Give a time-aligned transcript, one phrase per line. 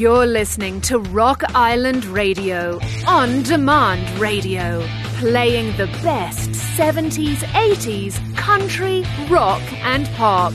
[0.00, 4.82] You're listening to Rock Island Radio, on demand radio,
[5.18, 10.54] playing the best 70s, 80s, country, rock, and pop.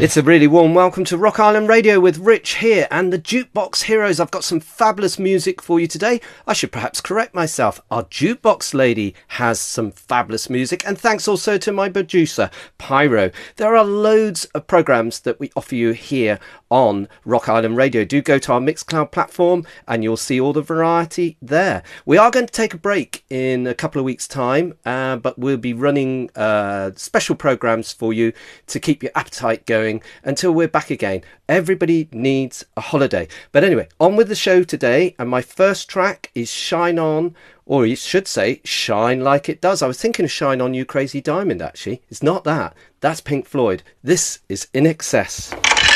[0.00, 3.82] It's a really warm welcome to Rock Island Radio with Rich here and the Jukebox
[3.82, 4.20] Heroes.
[4.20, 6.20] I've got some fabulous music for you today.
[6.46, 7.82] I should perhaps correct myself.
[7.90, 12.48] Our Jukebox lady has some fabulous music, and thanks also to my producer,
[12.78, 13.32] Pyro.
[13.56, 16.38] There are loads of programs that we offer you here
[16.70, 18.04] on Rock Island Radio.
[18.04, 21.82] Do go to our Mixcloud platform and you'll see all the variety there.
[22.04, 25.38] We are going to take a break in a couple of weeks' time, uh, but
[25.38, 28.32] we'll be running uh, special programs for you
[28.66, 31.22] to keep your appetite going until we're back again.
[31.48, 33.28] Everybody needs a holiday.
[33.52, 37.34] But anyway, on with the show today, and my first track is Shine On.
[37.64, 39.82] Or you should say, shine like it does.
[39.82, 42.00] I was thinking of Shine On You Crazy Diamond, actually.
[42.08, 42.74] It's not that.
[43.00, 43.82] That's Pink Floyd.
[44.02, 45.50] This is INXS.
[45.50, 45.87] This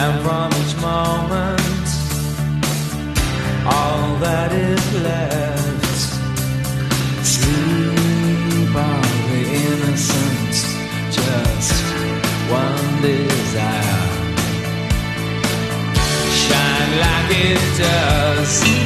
[0.00, 1.86] and from each moment,
[3.66, 5.98] all that is left,
[7.26, 10.58] sleep on the innocence,
[11.18, 11.72] just
[12.60, 14.06] one desire.
[16.42, 18.77] Shine like it does.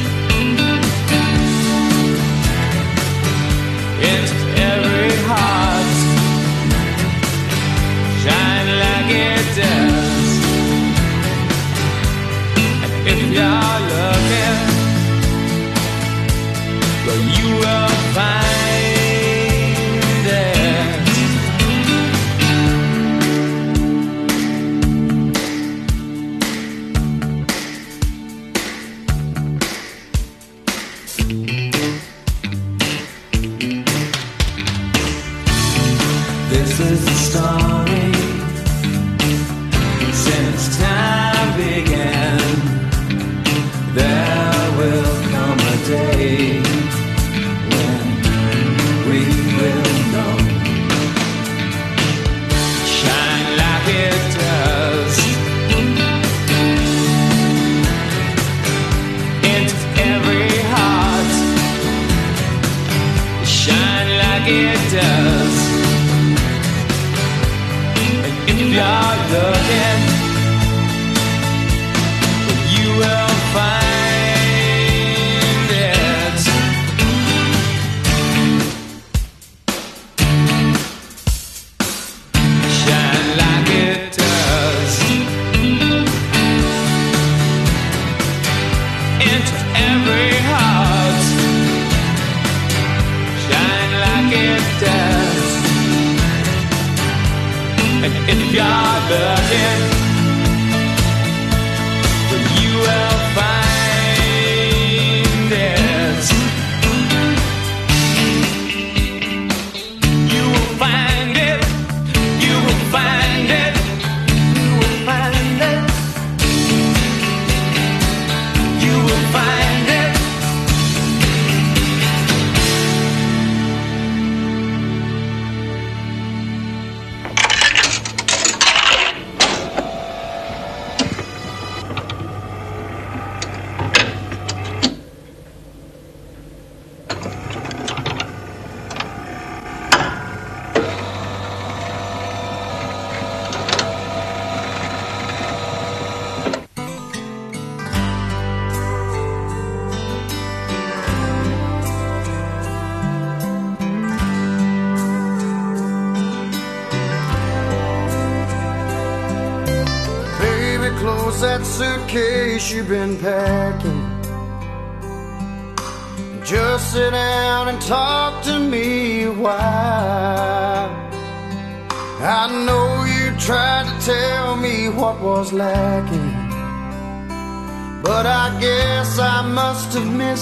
[98.29, 99.92] And if you're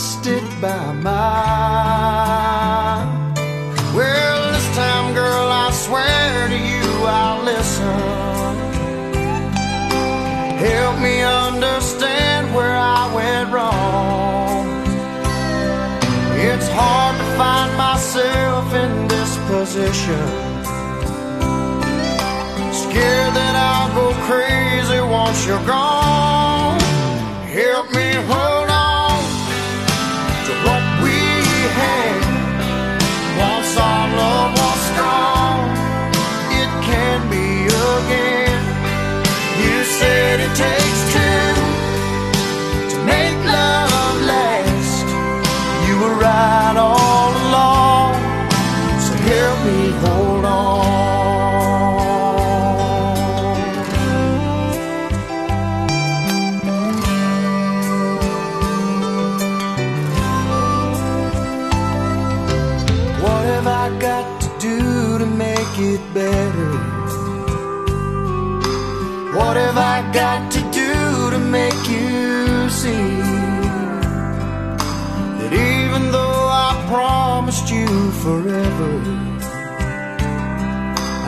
[0.02, 1.92] it by mile.
[3.94, 8.00] Well, this time, girl, I swear to you I'll listen.
[10.58, 14.66] Help me understand where I went wrong.
[16.50, 20.28] It's hard to find myself in this position.
[22.74, 26.01] Scared that I'll go crazy once you're gone.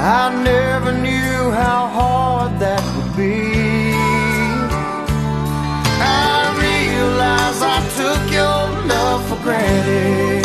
[0.05, 3.95] I never knew how hard that would be.
[6.03, 10.43] I realize I took your love for granted.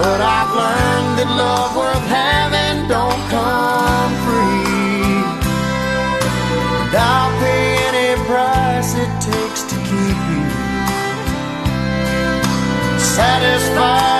[0.00, 5.20] But I've learned that love worth having don't come free.
[6.80, 10.48] And I'll pay any price it takes to keep you
[13.04, 14.17] satisfied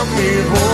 [0.00, 0.69] help me hold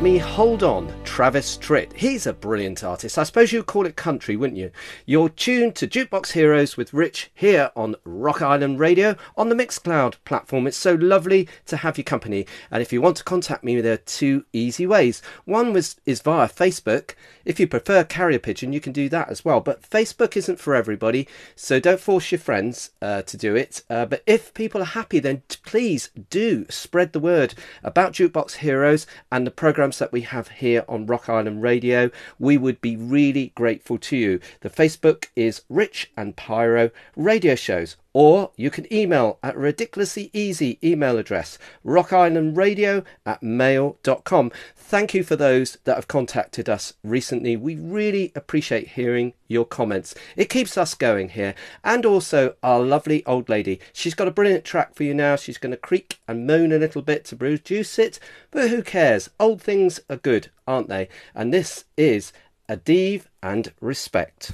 [0.00, 0.89] Me Hold On,
[1.20, 1.92] Travis Tritt.
[1.92, 3.18] He's a brilliant artist.
[3.18, 4.70] I suppose you'd call it country, wouldn't you?
[5.04, 10.14] You're tuned to Jukebox Heroes with Rich here on Rock Island Radio on the Mixcloud
[10.24, 10.66] platform.
[10.66, 12.46] It's so lovely to have your company.
[12.70, 15.20] And if you want to contact me, there are two easy ways.
[15.44, 17.10] One was is via Facebook.
[17.44, 19.60] If you prefer carrier pigeon, you can do that as well.
[19.60, 23.82] But Facebook isn't for everybody, so don't force your friends uh, to do it.
[23.90, 29.06] Uh, but if people are happy, then please do spread the word about Jukebox Heroes
[29.30, 32.10] and the programs that we have here on Rock Island Radio.
[32.38, 34.40] We would be really grateful to you.
[34.60, 37.96] The Facebook is Rich and Pyro Radio Shows.
[38.12, 44.50] Or you can email at ridiculously easy email address, rockislandradio at mail.com.
[44.74, 47.56] Thank you for those that have contacted us recently.
[47.56, 50.14] We really appreciate hearing your comments.
[50.36, 51.54] It keeps us going here.
[51.84, 53.78] And also our lovely old lady.
[53.92, 55.36] She's got a brilliant track for you now.
[55.36, 58.18] She's going to creak and moan a little bit to produce it.
[58.50, 59.30] But who cares?
[59.38, 61.08] Old things are good, aren't they?
[61.34, 62.32] And this is
[62.68, 64.52] Adeva and Respect.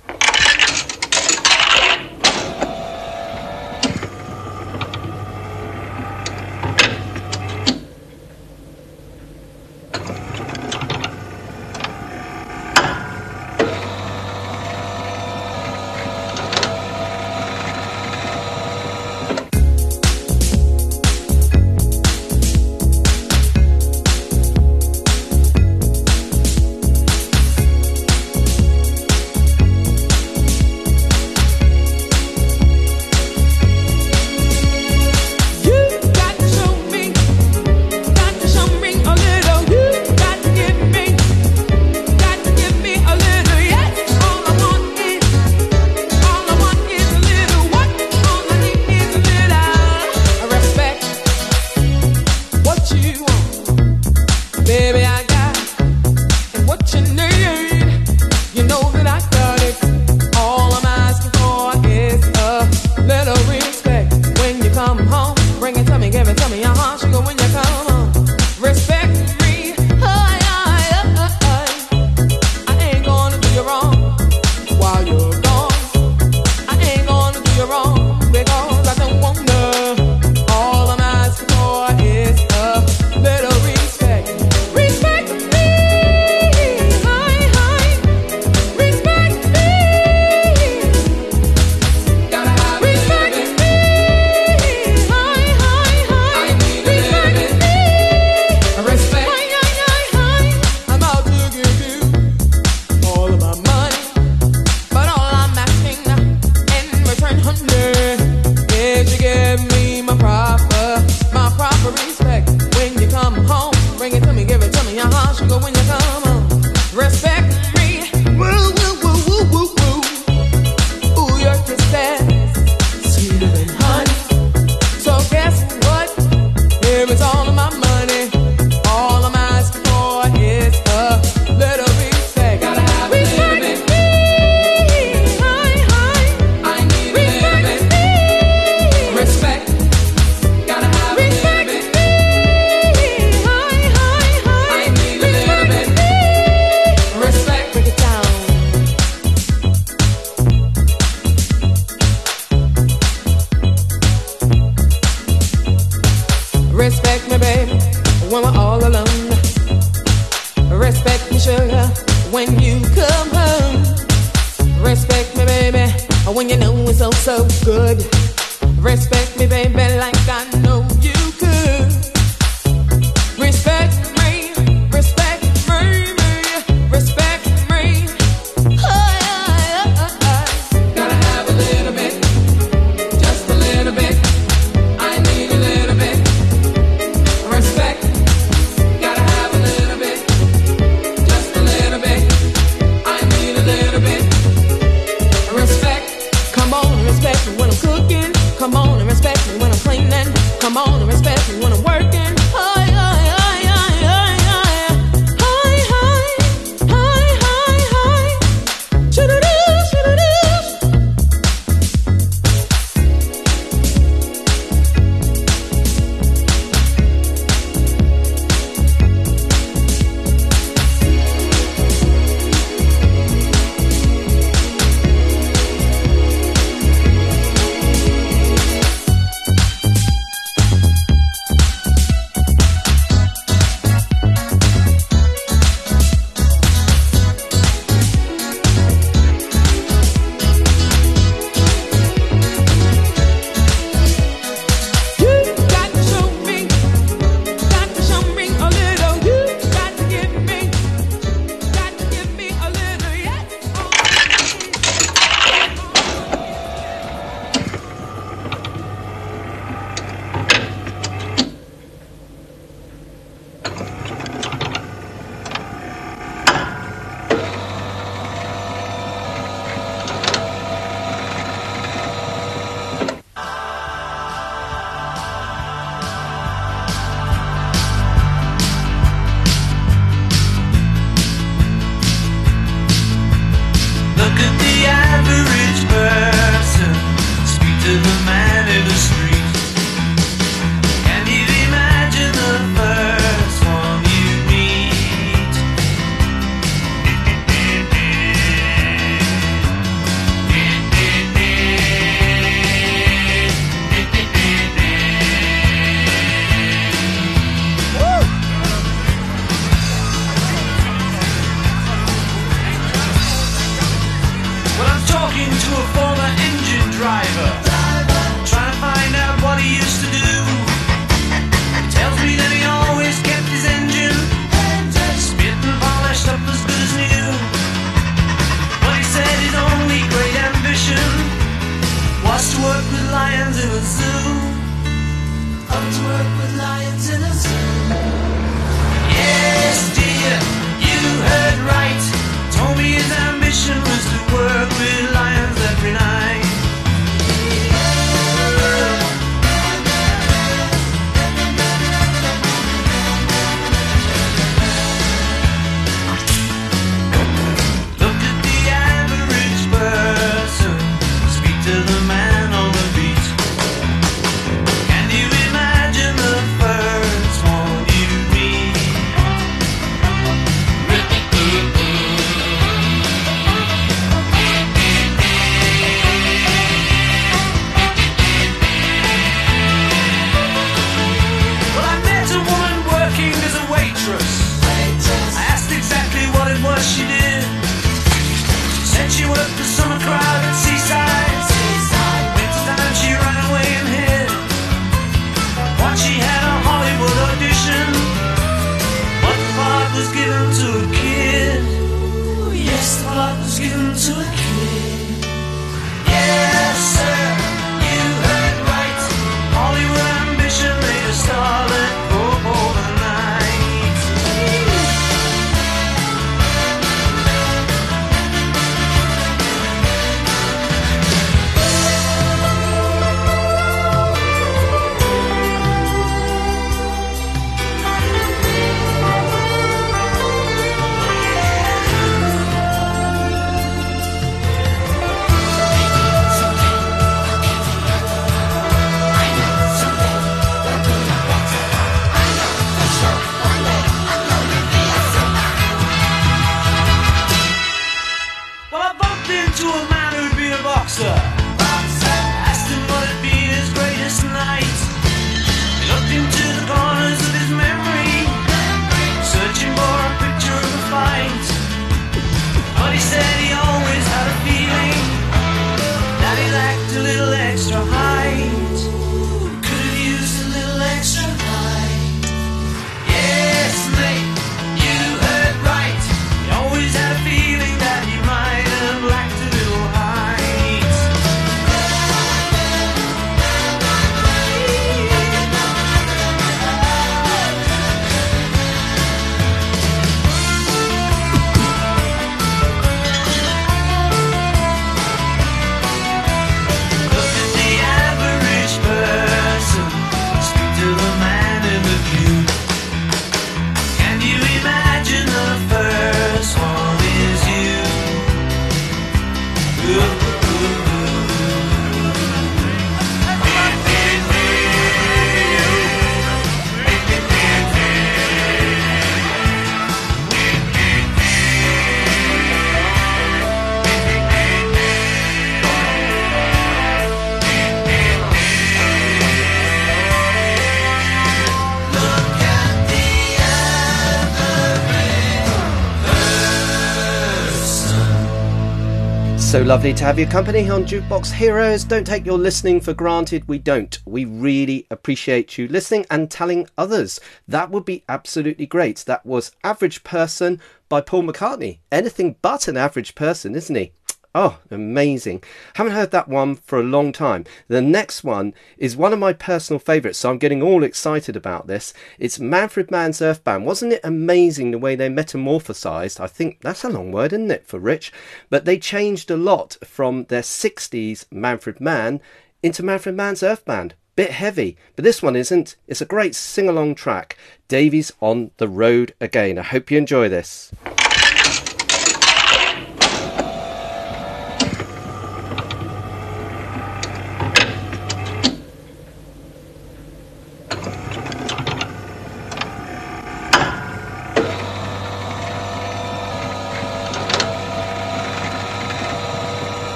[539.67, 541.83] Lovely to have your company on Jukebox Heroes.
[541.83, 543.49] Don't take your listening for granted.
[543.49, 543.99] We don't.
[544.07, 547.19] We really appreciate you listening and telling others.
[547.49, 548.99] That would be absolutely great.
[549.09, 551.79] That was Average Person by Paul McCartney.
[551.91, 553.91] Anything but an average person, isn't he?
[554.39, 555.43] Oh, amazing.
[555.77, 557.47] Haven't heard that one for a long time.
[557.69, 561.69] The next one is one of my personal favourites, so I'm getting all excited about
[561.69, 561.95] this.
[562.19, 563.65] It's Manfred Mann's Earth Band.
[563.65, 566.21] Wasn't it amazing the way they metamorphosized?
[566.21, 568.13] I think that's a long word, isn't it, for rich?
[568.51, 572.21] But they changed a lot from their 60s Manfred Mann
[572.63, 573.95] into Manfred Mann's Earth Band.
[574.17, 575.77] Bit heavy, but this one isn't.
[575.87, 577.39] It's a great sing along track.
[577.69, 579.57] Davy's on the road again.
[579.59, 580.73] I hope you enjoy this.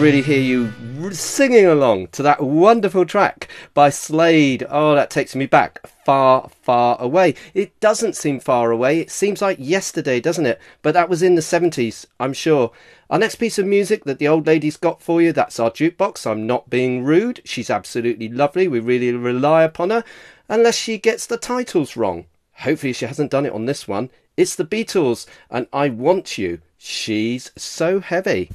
[0.00, 0.72] Really hear you
[1.12, 4.66] singing along to that wonderful track by Slade.
[4.68, 7.34] Oh, that takes me back far, far away.
[7.54, 9.00] It doesn't seem far away.
[9.00, 10.60] It seems like yesterday, doesn't it?
[10.82, 12.70] But that was in the 70s, I'm sure.
[13.10, 16.26] Our next piece of music that the old lady's got for you, that's our jukebox.
[16.26, 17.40] I'm not being rude.
[17.44, 18.68] She's absolutely lovely.
[18.68, 20.04] We really rely upon her,
[20.48, 22.26] unless she gets the titles wrong.
[22.58, 24.10] Hopefully, she hasn't done it on this one.
[24.36, 26.60] It's the Beatles, and I Want You.
[26.78, 28.50] She's so heavy.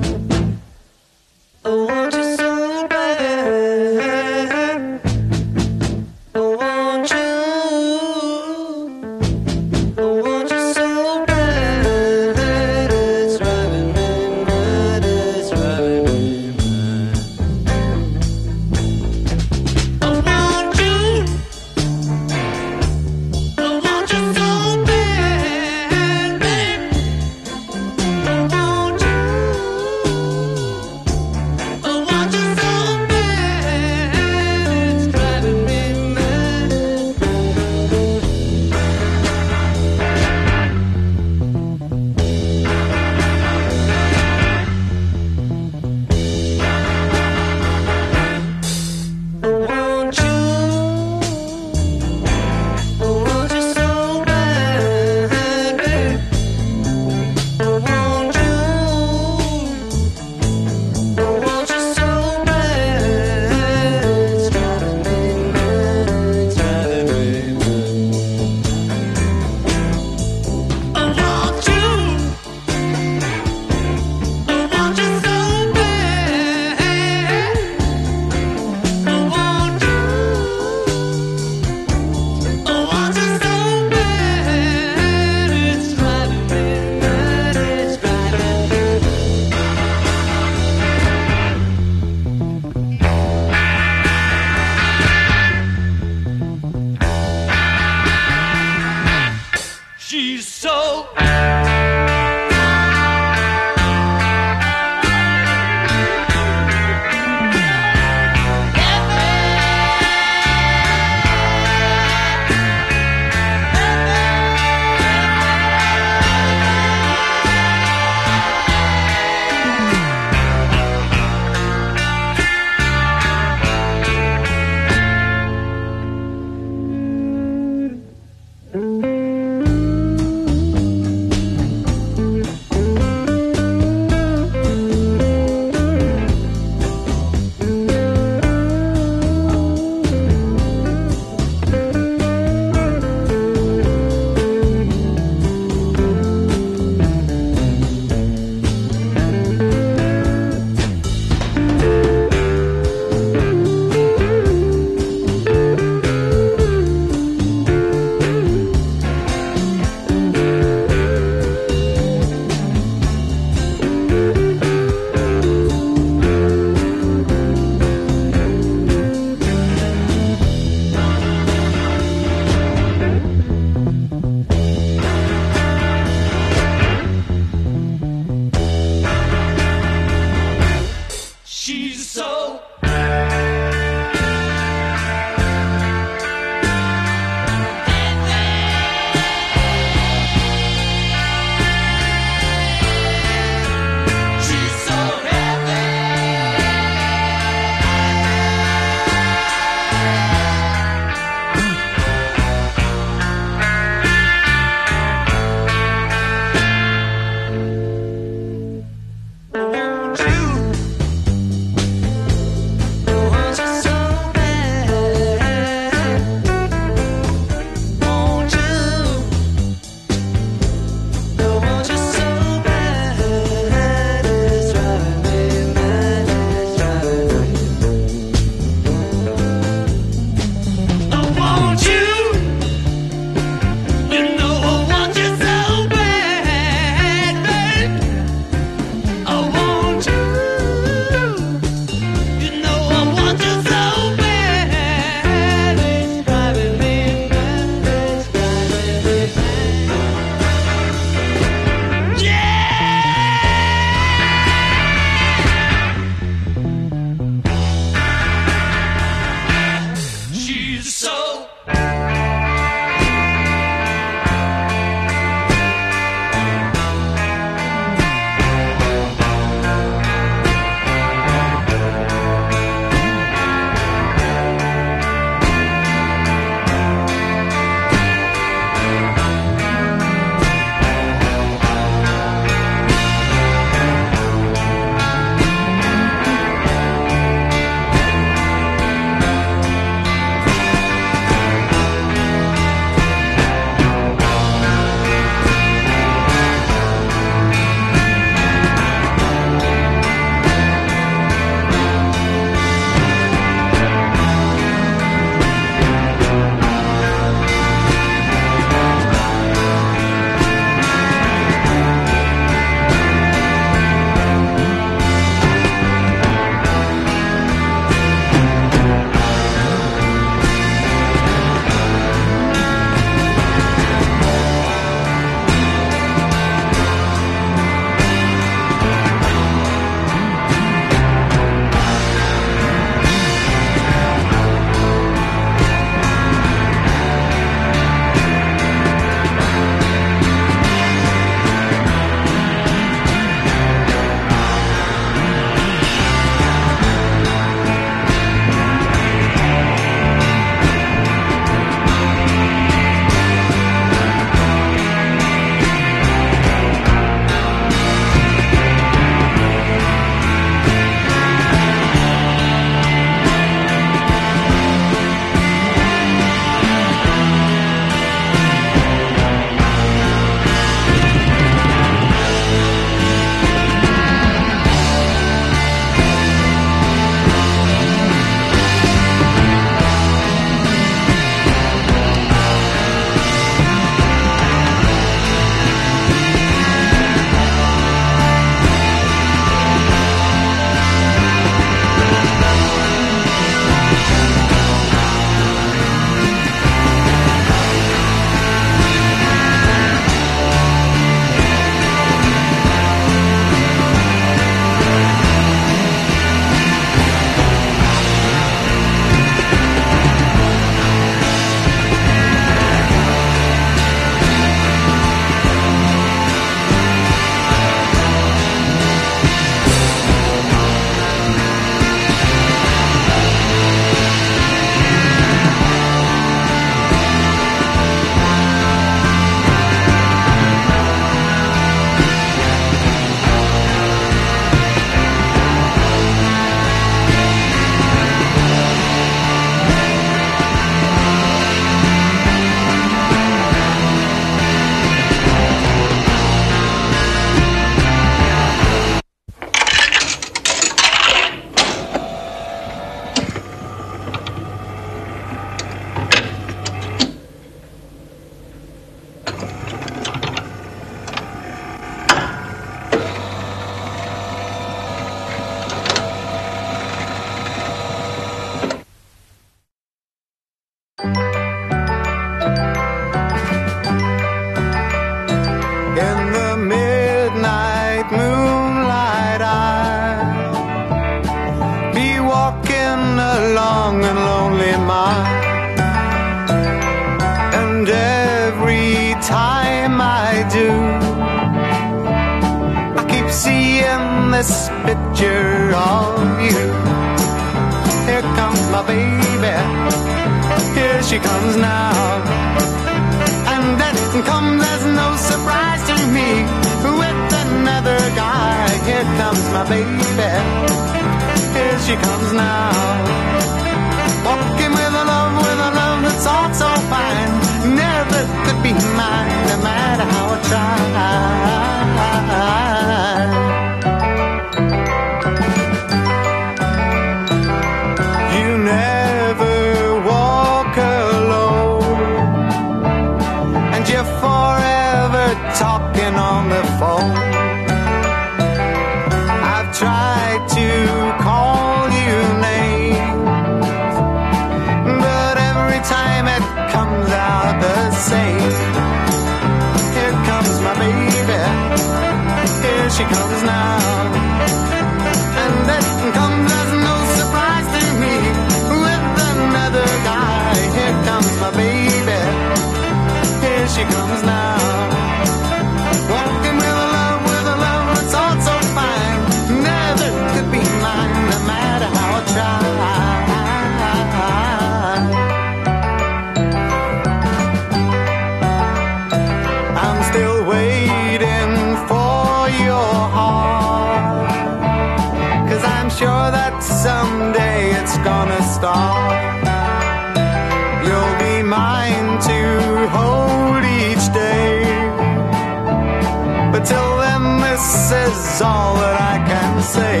[599.76, 600.00] Say.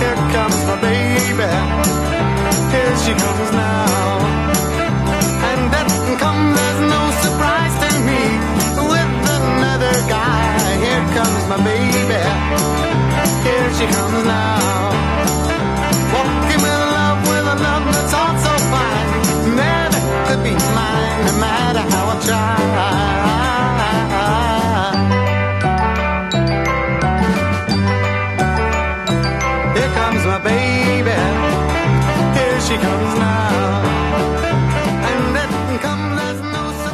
[0.00, 1.50] Here comes my baby.
[2.72, 4.06] Here she comes now.
[5.50, 5.90] And that
[6.22, 8.22] comes as no surprise to me.
[8.90, 10.44] With another guy,
[10.84, 12.22] here comes my baby.
[13.46, 14.60] Here she comes now.
[16.14, 19.10] Walking a love, with a love that's all so fine.
[19.60, 22.56] Never could be mine, no matter how I try.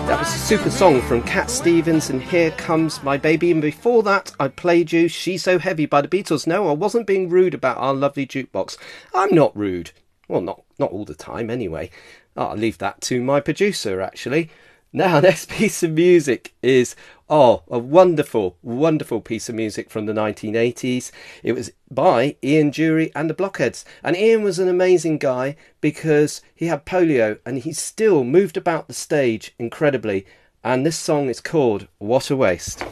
[0.07, 3.51] That was a super song from Cat Stevens and Here Comes My Baby.
[3.51, 6.47] And before that, I played you She's So Heavy by the Beatles.
[6.47, 8.77] No, I wasn't being rude about our lovely jukebox.
[9.15, 9.93] I'm not rude.
[10.29, 11.91] Well, not, not all the time, anyway.
[12.37, 14.51] Ah, I'll leave that to my producer, actually.
[14.93, 16.95] Now, next piece of music is,
[17.31, 21.11] oh, a wonderful, wonderful piece of music from the 1980s.
[21.43, 23.85] It was by Ian Dury and the Blockheads.
[24.03, 28.89] And Ian was an amazing guy because he had polio and he still moved about
[28.89, 30.27] the stage incredibly.
[30.63, 32.85] And this song is called What a Waste.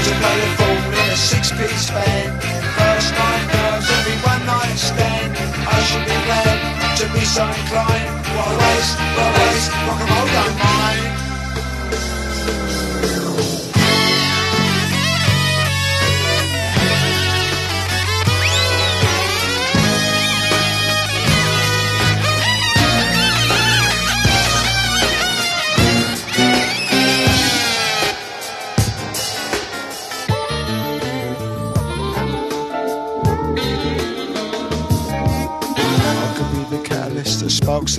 [0.00, 2.32] To play the fool in a six-piece band.
[2.78, 5.36] First night nerves, every one night stand.
[5.36, 8.08] I should be glad to be so inclined.
[8.34, 10.69] What a waste, what a waste, rock and roll don't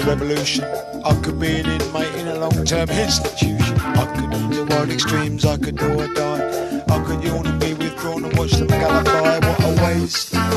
[0.05, 0.65] revolution.
[1.03, 3.79] I could be an inmate in a long-term institution.
[3.79, 6.83] I could into wild extremes, I could do or die.
[6.87, 9.39] I could yawn and be withdrawn and watch them gallify.
[9.45, 10.33] What a waste.
[10.33, 10.51] What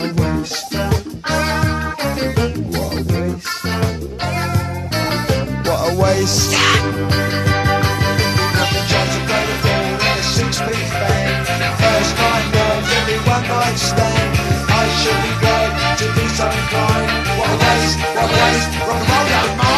[0.00, 0.72] a waste.
[2.74, 3.64] What a waste.
[5.66, 6.52] What a waste.
[9.68, 11.46] To a six-piece band.
[11.78, 13.97] First night nerves, every one night.
[18.18, 19.77] What a waste, rock and roll don't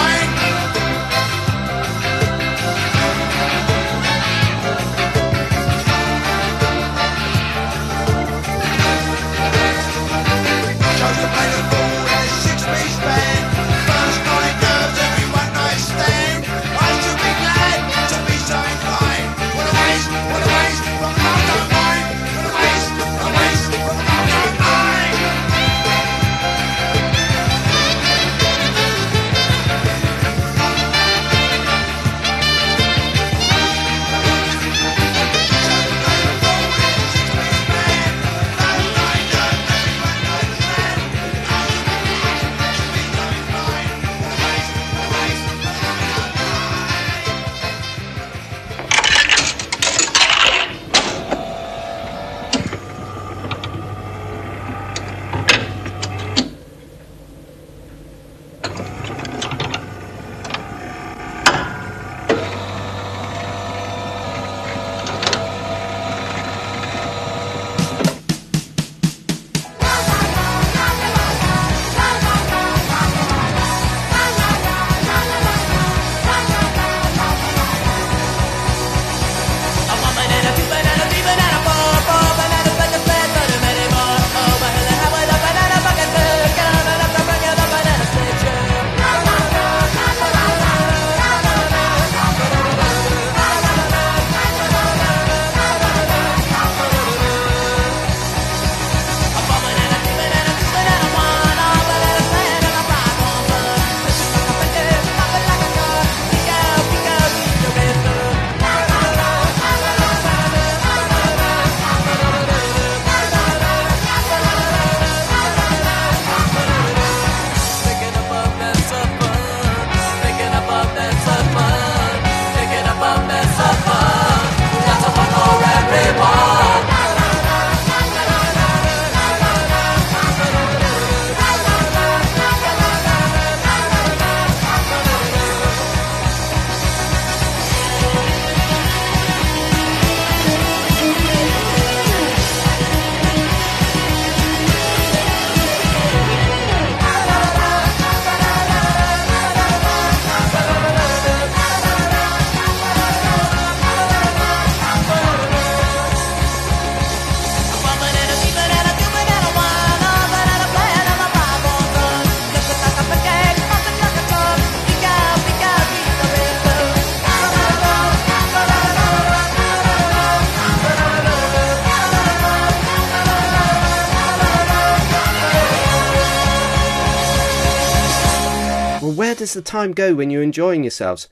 [179.51, 181.29] does the time go when you're enjoying yourselves?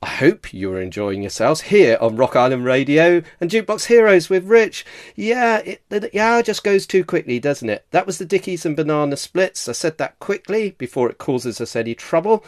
[0.00, 4.86] I hope you're enjoying yourselves here on Rock Island Radio and Jukebox Heroes with Rich.
[5.16, 7.84] Yeah, it, the, hour just goes too quickly, doesn't it?
[7.90, 9.68] That was the Dickies and Banana Splits.
[9.68, 12.44] I said that quickly before it causes us any trouble.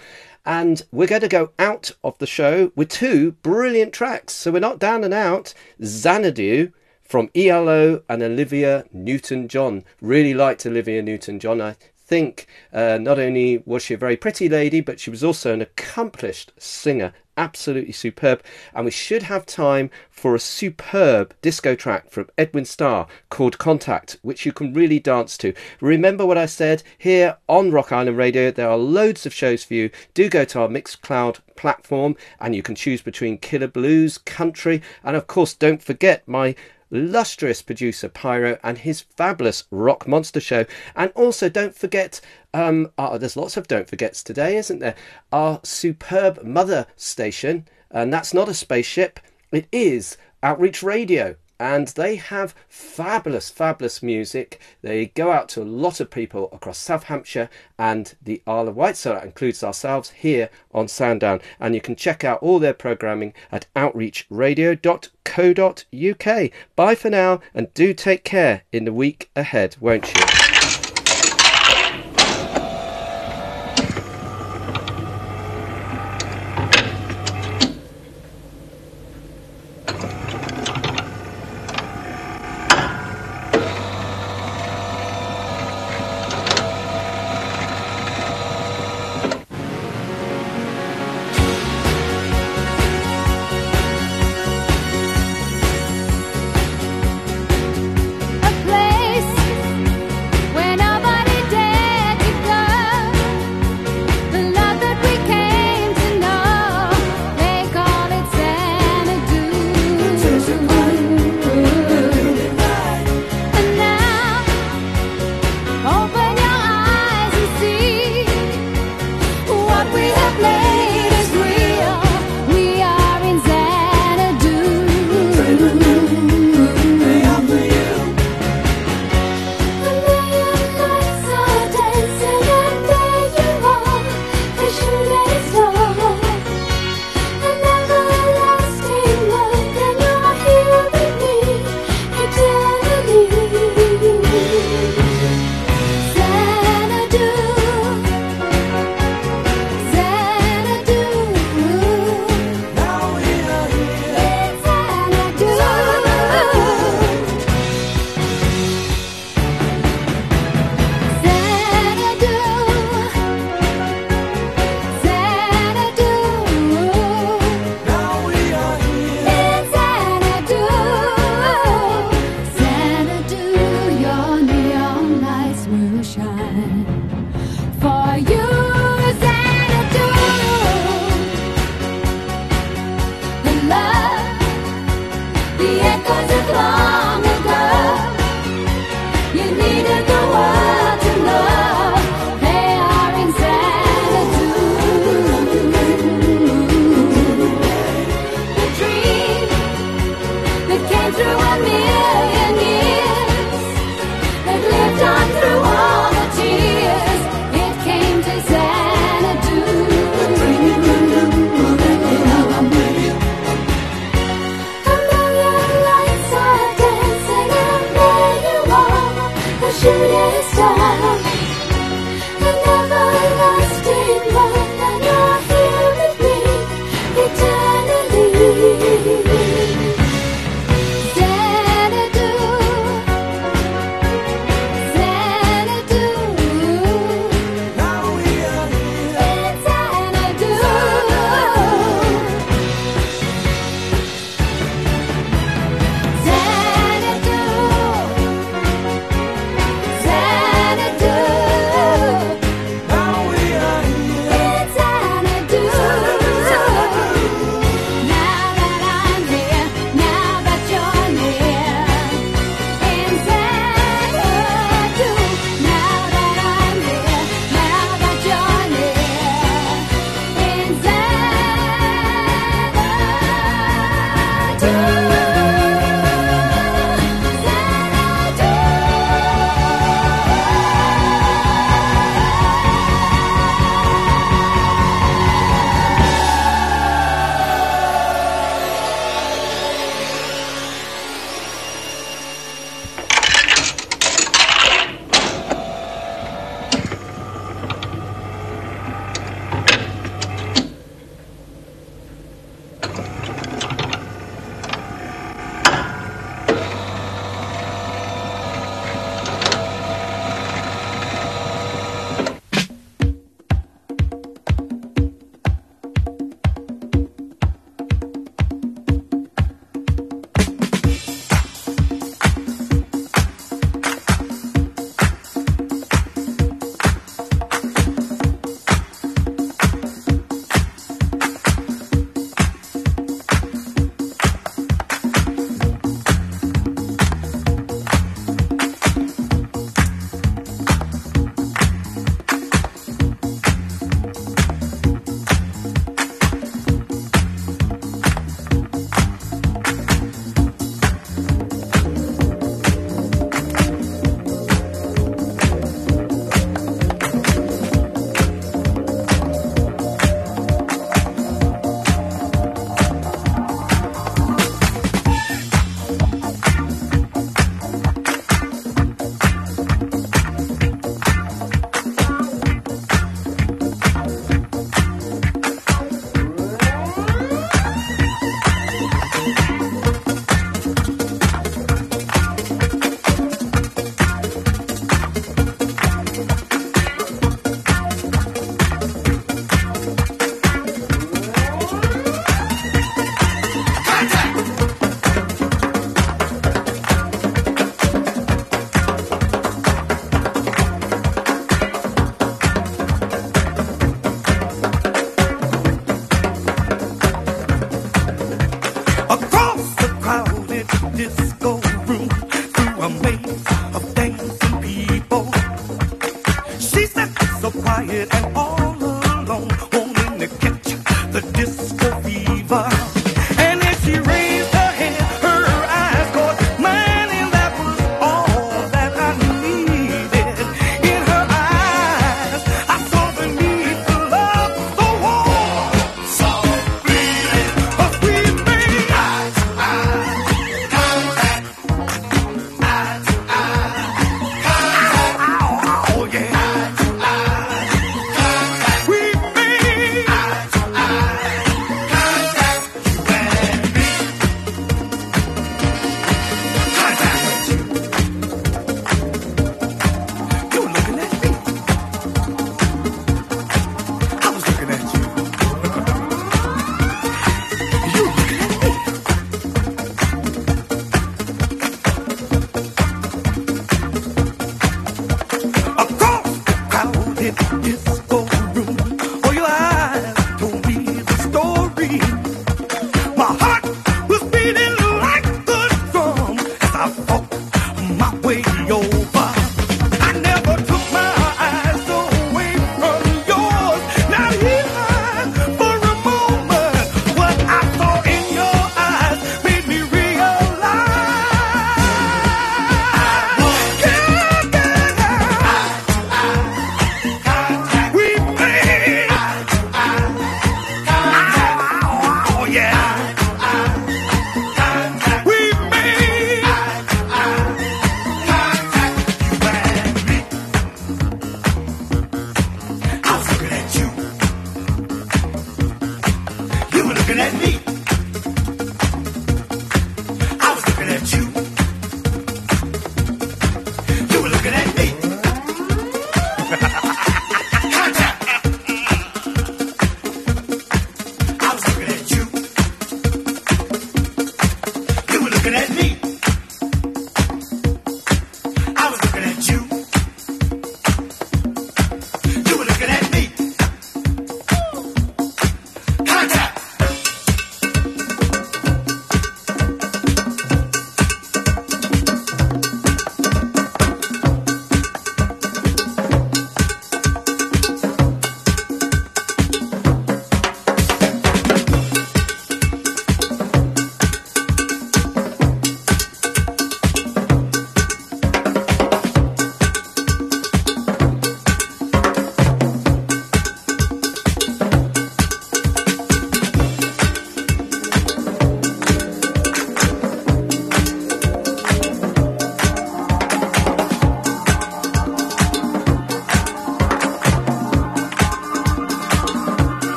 [0.46, 4.34] And we're going to go out of the show with two brilliant tracks.
[4.34, 5.52] So we're not down and out.
[5.82, 6.70] Xanadu
[7.02, 9.82] from ELO and Olivia Newton John.
[10.00, 11.60] Really liked Olivia Newton John.
[11.60, 11.74] I
[12.08, 15.60] think uh, not only was she a very pretty lady, but she was also an
[15.60, 17.12] accomplished singer.
[17.36, 18.42] Absolutely superb.
[18.74, 24.18] And we should have time for a superb disco track from Edwin Starr called Contact,
[24.22, 25.52] which you can really dance to.
[25.80, 28.50] Remember what I said here on Rock Island Radio?
[28.50, 29.90] There are loads of shows for you.
[30.14, 35.14] Do go to our Mixcloud platform and you can choose between Killer Blues, Country, and
[35.14, 36.56] of course, don't forget my
[36.90, 40.64] lustrous producer Pyro and his fabulous Rock Monster show.
[40.96, 42.20] And also, don't forget,
[42.54, 44.94] um, oh, there's lots of don't forgets today, isn't there?
[45.32, 49.20] Our superb mother station, and that's not a spaceship,
[49.52, 51.36] it is Outreach Radio.
[51.60, 54.60] And they have fabulous, fabulous music.
[54.82, 57.48] They go out to a lot of people across South Hampshire
[57.78, 58.96] and the Isle of Wight.
[58.96, 61.40] So that includes ourselves here on Sandown.
[61.58, 66.50] And you can check out all their programming at outreachradio.co.uk.
[66.76, 70.47] Bye for now and do take care in the week ahead, won't you?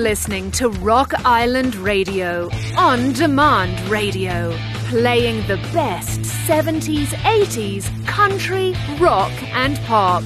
[0.00, 2.48] Listening to Rock Island Radio,
[2.78, 4.56] on demand radio,
[4.88, 10.24] playing the best 70s, 80s, country, rock, and pop.